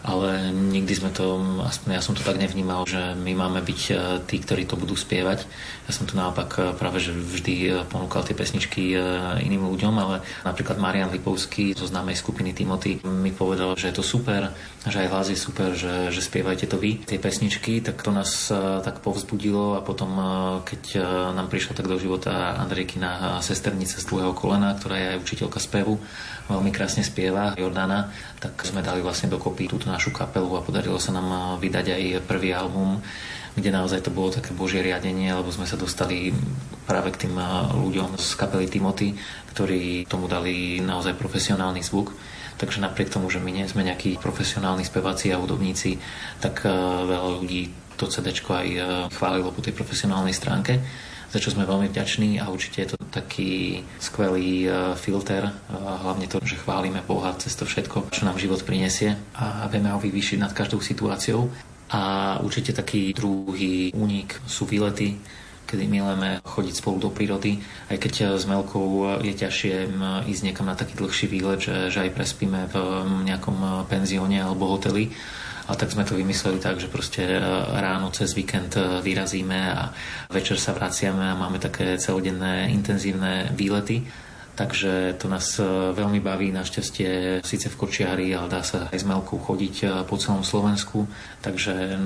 ale 0.01 0.49
nikdy 0.53 0.97
sme 0.97 1.13
to, 1.13 1.37
aspoň 1.61 2.01
ja 2.01 2.03
som 2.03 2.17
to 2.17 2.25
tak 2.25 2.41
nevnímal, 2.41 2.89
že 2.89 3.13
my 3.21 3.37
máme 3.37 3.61
byť 3.61 3.81
e, 3.89 3.95
tí, 4.25 4.41
ktorí 4.41 4.65
to 4.65 4.81
budú 4.81 4.97
spievať. 4.97 5.45
Ja 5.85 5.93
som 5.93 6.09
tu 6.09 6.17
naopak 6.17 6.51
e, 6.57 6.61
práve, 6.73 7.05
že 7.05 7.13
vždy 7.13 7.55
e, 7.61 7.69
ponúkal 7.85 8.25
tie 8.25 8.33
pesničky 8.33 8.97
iným 9.45 9.69
ľuďom, 9.69 9.95
ale 10.01 10.25
napríklad 10.49 10.81
Marian 10.81 11.13
Lipovský 11.13 11.77
zo 11.77 11.85
známej 11.85 12.17
skupiny 12.17 12.57
Timothy 12.57 12.97
mi 13.05 13.29
povedal, 13.29 13.77
že 13.77 13.93
je 13.93 14.01
to 14.01 14.05
super, 14.05 14.57
že 14.89 15.05
aj 15.05 15.11
hlas 15.13 15.27
je 15.29 15.37
super, 15.37 15.77
že, 15.77 16.09
že 16.09 16.25
spievajte 16.25 16.65
to 16.65 16.81
vy, 16.81 17.05
tie 17.05 17.21
pesničky, 17.21 17.85
tak 17.85 18.01
to 18.01 18.09
nás 18.09 18.49
tak 18.81 19.05
povzbudilo 19.05 19.77
a 19.77 19.85
potom, 19.85 20.17
keď 20.65 20.83
nám 21.37 21.53
prišla 21.53 21.77
tak 21.77 21.91
do 21.91 22.01
života 22.01 22.57
Andrejkina 22.57 23.41
sesternica 23.45 24.01
z 24.01 24.09
druhého 24.09 24.33
kolena, 24.33 24.73
ktorá 24.73 24.97
je 24.97 25.07
aj 25.17 25.23
učiteľka 25.23 25.61
spevu, 25.61 26.01
veľmi 26.48 26.70
krásne 26.72 27.05
spieva, 27.05 27.53
Jordana, 27.59 28.09
tak 28.40 28.57
sme 28.64 28.81
dali 28.81 29.05
vlastne 29.05 29.29
dokopy 29.29 29.68
túto 29.68 29.90
našu 29.90 30.14
kapelu 30.14 30.48
a 30.57 30.64
podarilo 30.64 30.96
sa 30.96 31.12
nám 31.12 31.59
vydať 31.61 31.87
aj 31.92 32.03
prvý 32.24 32.55
album, 32.57 33.03
kde 33.59 33.74
naozaj 33.74 34.07
to 34.07 34.14
bolo 34.14 34.31
také 34.31 34.55
božie 34.55 34.81
riadenie, 34.81 35.35
lebo 35.35 35.50
sme 35.50 35.66
sa 35.66 35.74
dostali 35.74 36.31
práve 36.87 37.12
k 37.12 37.26
tým 37.26 37.35
ľuďom 37.74 38.16
z 38.16 38.29
kapely 38.38 38.70
Timothy, 38.70 39.18
ktorí 39.53 40.07
tomu 40.07 40.31
dali 40.31 40.79
naozaj 40.81 41.18
profesionálny 41.18 41.83
zvuk. 41.83 42.14
Takže 42.61 42.85
napriek 42.85 43.09
tomu, 43.09 43.33
že 43.33 43.40
my 43.40 43.50
nie 43.57 43.64
sme 43.64 43.83
nejakí 43.88 44.20
profesionálni 44.20 44.85
speváci 44.85 45.33
a 45.33 45.40
hudobníci, 45.40 45.96
tak 46.44 46.64
eh, 46.64 46.70
veľa 47.09 47.40
ľudí 47.40 47.72
to 47.96 48.05
CD 48.09 48.33
aj 48.33 48.68
eh, 48.68 48.83
chválilo 49.12 49.48
po 49.53 49.64
tej 49.64 49.72
profesionálnej 49.72 50.37
stránke 50.37 50.81
za 51.31 51.38
čo 51.38 51.55
sme 51.55 51.62
veľmi 51.62 51.87
vďační 51.94 52.42
a 52.42 52.50
určite 52.50 52.83
je 52.83 52.88
to 52.94 52.96
taký 53.11 53.83
skvelý 53.99 54.70
eh, 54.70 54.73
filter, 54.94 55.51
hlavne 55.75 56.31
to, 56.31 56.38
že 56.46 56.59
chválime 56.62 57.03
Boha 57.05 57.35
cez 57.37 57.53
to 57.59 57.66
všetko, 57.66 58.14
čo 58.14 58.25
nám 58.25 58.38
život 58.38 58.62
prinesie 58.62 59.18
a 59.35 59.66
vieme 59.66 59.90
ho 59.90 59.99
vyvýšiť 59.99 60.38
nad 60.38 60.55
každou 60.55 60.79
situáciou. 60.79 61.51
A 61.90 62.38
určite 62.38 62.70
taký 62.70 63.11
druhý 63.11 63.90
únik 63.99 64.38
sú 64.46 64.62
výlety, 64.62 65.18
kedy 65.66 65.90
milujeme 65.90 66.38
chodiť 66.46 66.75
spolu 66.79 67.03
do 67.03 67.11
prírody. 67.11 67.59
Aj 67.90 67.99
keď 67.99 68.14
eh, 68.23 68.27
s 68.38 68.46
Melkou 68.46 69.20
je 69.20 69.35
ťažšie 69.35 69.75
ísť 70.31 70.42
niekam 70.46 70.70
na 70.70 70.79
taký 70.79 70.94
dlhší 70.94 71.27
výlet, 71.27 71.61
že, 71.61 71.90
že 71.90 72.07
aj 72.07 72.14
prespíme 72.14 72.70
v 72.70 72.75
nejakom 73.27 73.87
penzióne 73.90 74.38
alebo 74.38 74.70
hoteli. 74.70 75.11
A 75.70 75.78
tak 75.78 75.94
sme 75.94 76.02
to 76.02 76.18
vymysleli 76.18 76.59
tak, 76.59 76.83
že 76.83 76.90
proste 76.90 77.22
ráno 77.78 78.11
cez 78.11 78.35
víkend 78.35 78.74
vyrazíme 79.06 79.70
a 79.70 79.94
večer 80.26 80.59
sa 80.59 80.74
vraciame 80.74 81.30
a 81.30 81.38
máme 81.38 81.62
také 81.62 81.94
celodenné 81.94 82.74
intenzívne 82.74 83.54
výlety 83.54 84.02
Takže 84.61 85.16
to 85.16 85.25
nás 85.25 85.57
e, 85.57 85.64
veľmi 85.96 86.20
baví, 86.20 86.53
našťastie 86.53 87.40
síce 87.40 87.73
v 87.73 87.79
Kočiari, 87.81 88.29
ale 88.37 88.53
dá 88.53 88.61
sa 88.61 88.92
aj 88.92 88.99
s 89.01 89.09
Melkou 89.09 89.40
chodiť 89.40 89.77
e, 89.81 89.85
po 90.05 90.20
celom 90.20 90.44
Slovensku, 90.44 91.09
takže 91.40 91.96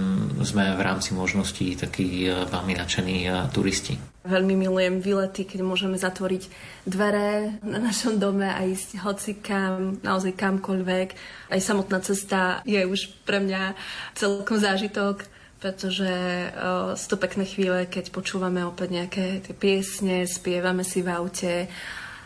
sme 0.46 0.78
v 0.78 0.82
rámci 0.86 1.18
možností 1.18 1.74
takí 1.74 2.30
e, 2.30 2.46
veľmi 2.46 2.78
nadšení 2.78 3.50
turisti. 3.50 3.98
Veľmi 4.22 4.54
milujem 4.54 5.02
výlety, 5.02 5.50
keď 5.50 5.66
môžeme 5.66 5.98
zatvoriť 5.98 6.46
dvere 6.86 7.58
na 7.66 7.82
našom 7.82 8.22
dome 8.22 8.46
a 8.46 8.62
ísť 8.62 9.02
hoci 9.02 9.34
kam, 9.42 9.98
naozaj 10.06 10.38
kamkoľvek. 10.38 11.08
Aj 11.50 11.58
samotná 11.58 12.06
cesta 12.06 12.62
je 12.62 12.86
už 12.86 13.18
pre 13.26 13.42
mňa 13.42 13.74
celkom 14.14 14.62
zážitok 14.62 15.26
pretože 15.64 16.12
sú 16.92 17.06
to 17.08 17.16
pekné 17.16 17.48
chvíle, 17.48 17.88
keď 17.88 18.12
počúvame 18.12 18.60
opäť 18.68 19.00
nejaké 19.00 19.40
tie 19.40 19.56
piesne, 19.56 20.28
spievame 20.28 20.84
si 20.84 21.00
v 21.00 21.08
aute 21.08 21.72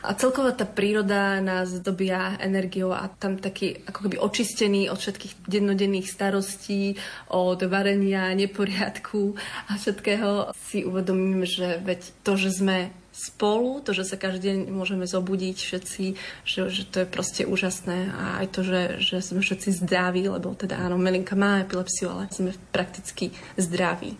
a 0.08 0.16
celková 0.16 0.56
tá 0.56 0.64
príroda 0.64 1.36
nás 1.44 1.84
dobia 1.84 2.40
energiou 2.40 2.96
a 2.96 3.12
tam 3.12 3.36
taký 3.36 3.84
ako 3.84 4.08
keby 4.08 4.16
očistený 4.16 4.88
od 4.88 4.96
všetkých 4.96 5.44
dennodenných 5.44 6.08
starostí, 6.08 6.96
od 7.28 7.60
varenia, 7.68 8.32
neporiadku 8.32 9.36
a 9.68 9.76
všetkého 9.76 10.56
si 10.56 10.88
uvedomíme, 10.88 11.44
že 11.44 11.76
veď 11.84 12.00
to, 12.24 12.40
že 12.40 12.56
sme 12.56 12.88
spolu, 13.12 13.84
to, 13.84 13.92
že 13.92 14.08
sa 14.08 14.16
každý 14.16 14.48
deň 14.48 14.58
môžeme 14.72 15.04
zobudiť 15.04 15.56
všetci, 15.60 16.04
že, 16.46 16.60
že 16.72 16.82
to 16.88 17.04
je 17.04 17.06
proste 17.12 17.42
úžasné 17.44 18.08
a 18.14 18.24
aj 18.40 18.46
to, 18.54 18.60
že, 18.64 18.82
že 19.04 19.16
sme 19.20 19.44
všetci 19.44 19.84
zdraví, 19.84 20.24
lebo 20.24 20.56
teda 20.56 20.78
áno, 20.78 20.96
Melinka 20.96 21.36
má 21.36 21.66
epilepsiu, 21.66 22.14
ale 22.14 22.32
sme 22.32 22.56
prakticky 22.72 23.34
zdraví. 23.60 24.16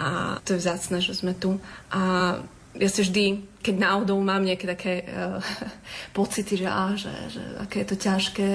A 0.00 0.40
to 0.48 0.56
je 0.56 0.62
vzácne, 0.64 1.04
že 1.04 1.12
sme 1.12 1.36
tu. 1.36 1.60
A 1.92 2.38
ja 2.78 2.88
si 2.88 3.02
vždy, 3.02 3.49
keď 3.60 3.74
náhodou 3.76 4.18
mám 4.24 4.42
nejaké 4.44 4.64
také 4.64 5.04
uh, 5.04 5.40
pocity, 6.16 6.60
že, 6.60 6.68
á, 6.68 6.96
že, 6.96 7.12
že 7.28 7.42
aké 7.60 7.84
je 7.84 7.88
to 7.88 7.96
ťažké, 7.96 8.48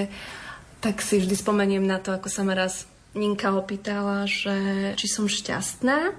tak 0.82 1.00
si 1.02 1.22
vždy 1.22 1.34
spomeniem 1.34 1.82
na 1.86 1.98
to, 2.02 2.12
ako 2.12 2.28
sa 2.28 2.42
ma 2.42 2.54
raz 2.54 2.86
Ninka 3.16 3.48
opýtala, 3.56 4.28
že 4.28 4.92
či 5.00 5.08
som 5.08 5.24
šťastná. 5.24 6.12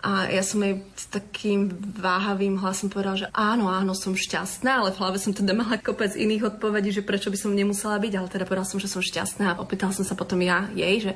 A 0.00 0.32
ja 0.32 0.40
som 0.40 0.64
jej 0.64 0.80
s 0.96 1.12
takým 1.12 1.68
váhavým 2.00 2.56
hlasom 2.56 2.88
povedala, 2.88 3.20
že 3.20 3.28
áno, 3.36 3.68
áno, 3.68 3.92
som 3.92 4.16
šťastná, 4.16 4.80
ale 4.80 4.96
v 4.96 4.98
hlave 4.98 5.20
som 5.20 5.36
teda 5.36 5.52
mala 5.52 5.76
kopec 5.76 6.16
iných 6.16 6.56
odpovedí, 6.56 6.90
že 6.90 7.04
prečo 7.04 7.28
by 7.28 7.36
som 7.36 7.52
nemusela 7.52 8.00
byť, 8.00 8.12
ale 8.16 8.32
teda 8.32 8.48
povedala 8.48 8.66
som, 8.66 8.80
že 8.80 8.88
som 8.88 9.04
šťastná 9.04 9.54
a 9.54 9.60
opýtala 9.60 9.92
som 9.92 10.02
sa 10.02 10.16
potom 10.16 10.40
ja 10.40 10.72
jej, 10.72 11.04
že 11.04 11.12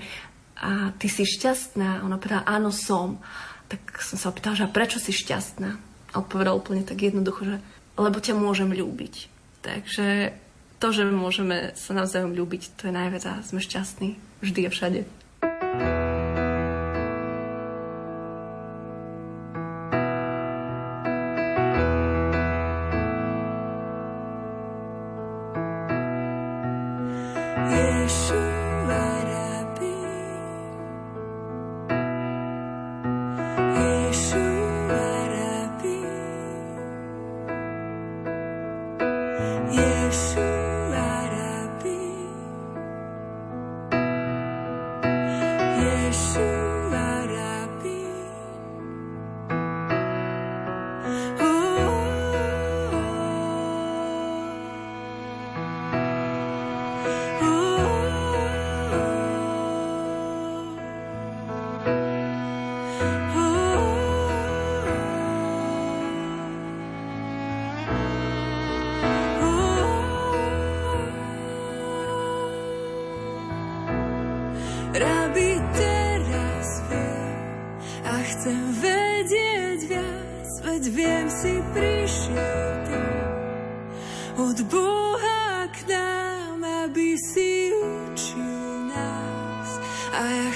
a 0.61 0.95
ty 1.01 1.11
si 1.11 1.27
šťastná? 1.27 2.01
A 2.01 2.03
ona 2.07 2.21
povedala, 2.21 2.47
áno, 2.47 2.71
som. 2.71 3.19
Tak 3.67 3.99
som 4.05 4.21
sa 4.21 4.31
opýtala, 4.31 4.55
že 4.55 4.71
prečo 4.71 5.03
si 5.03 5.11
šťastná? 5.11 5.94
A 6.14 6.22
odpovedal 6.22 6.55
úplne 6.55 6.87
tak 6.87 7.03
jednoducho, 7.03 7.42
že 7.42 7.57
lebo 7.94 8.18
ťa 8.18 8.35
môžem 8.38 8.70
ľúbiť. 8.70 9.31
Takže 9.62 10.35
to, 10.83 10.87
že 10.90 11.09
môžeme 11.09 11.72
sa 11.79 11.94
navzájom 11.94 12.35
ľúbiť, 12.35 12.74
to 12.79 12.90
je 12.90 12.94
najviac 12.94 13.24
a 13.27 13.42
sme 13.46 13.62
šťastní 13.62 14.18
vždy 14.42 14.61
a 14.66 14.70
všade. 14.70 15.00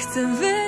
Activate 0.09 0.68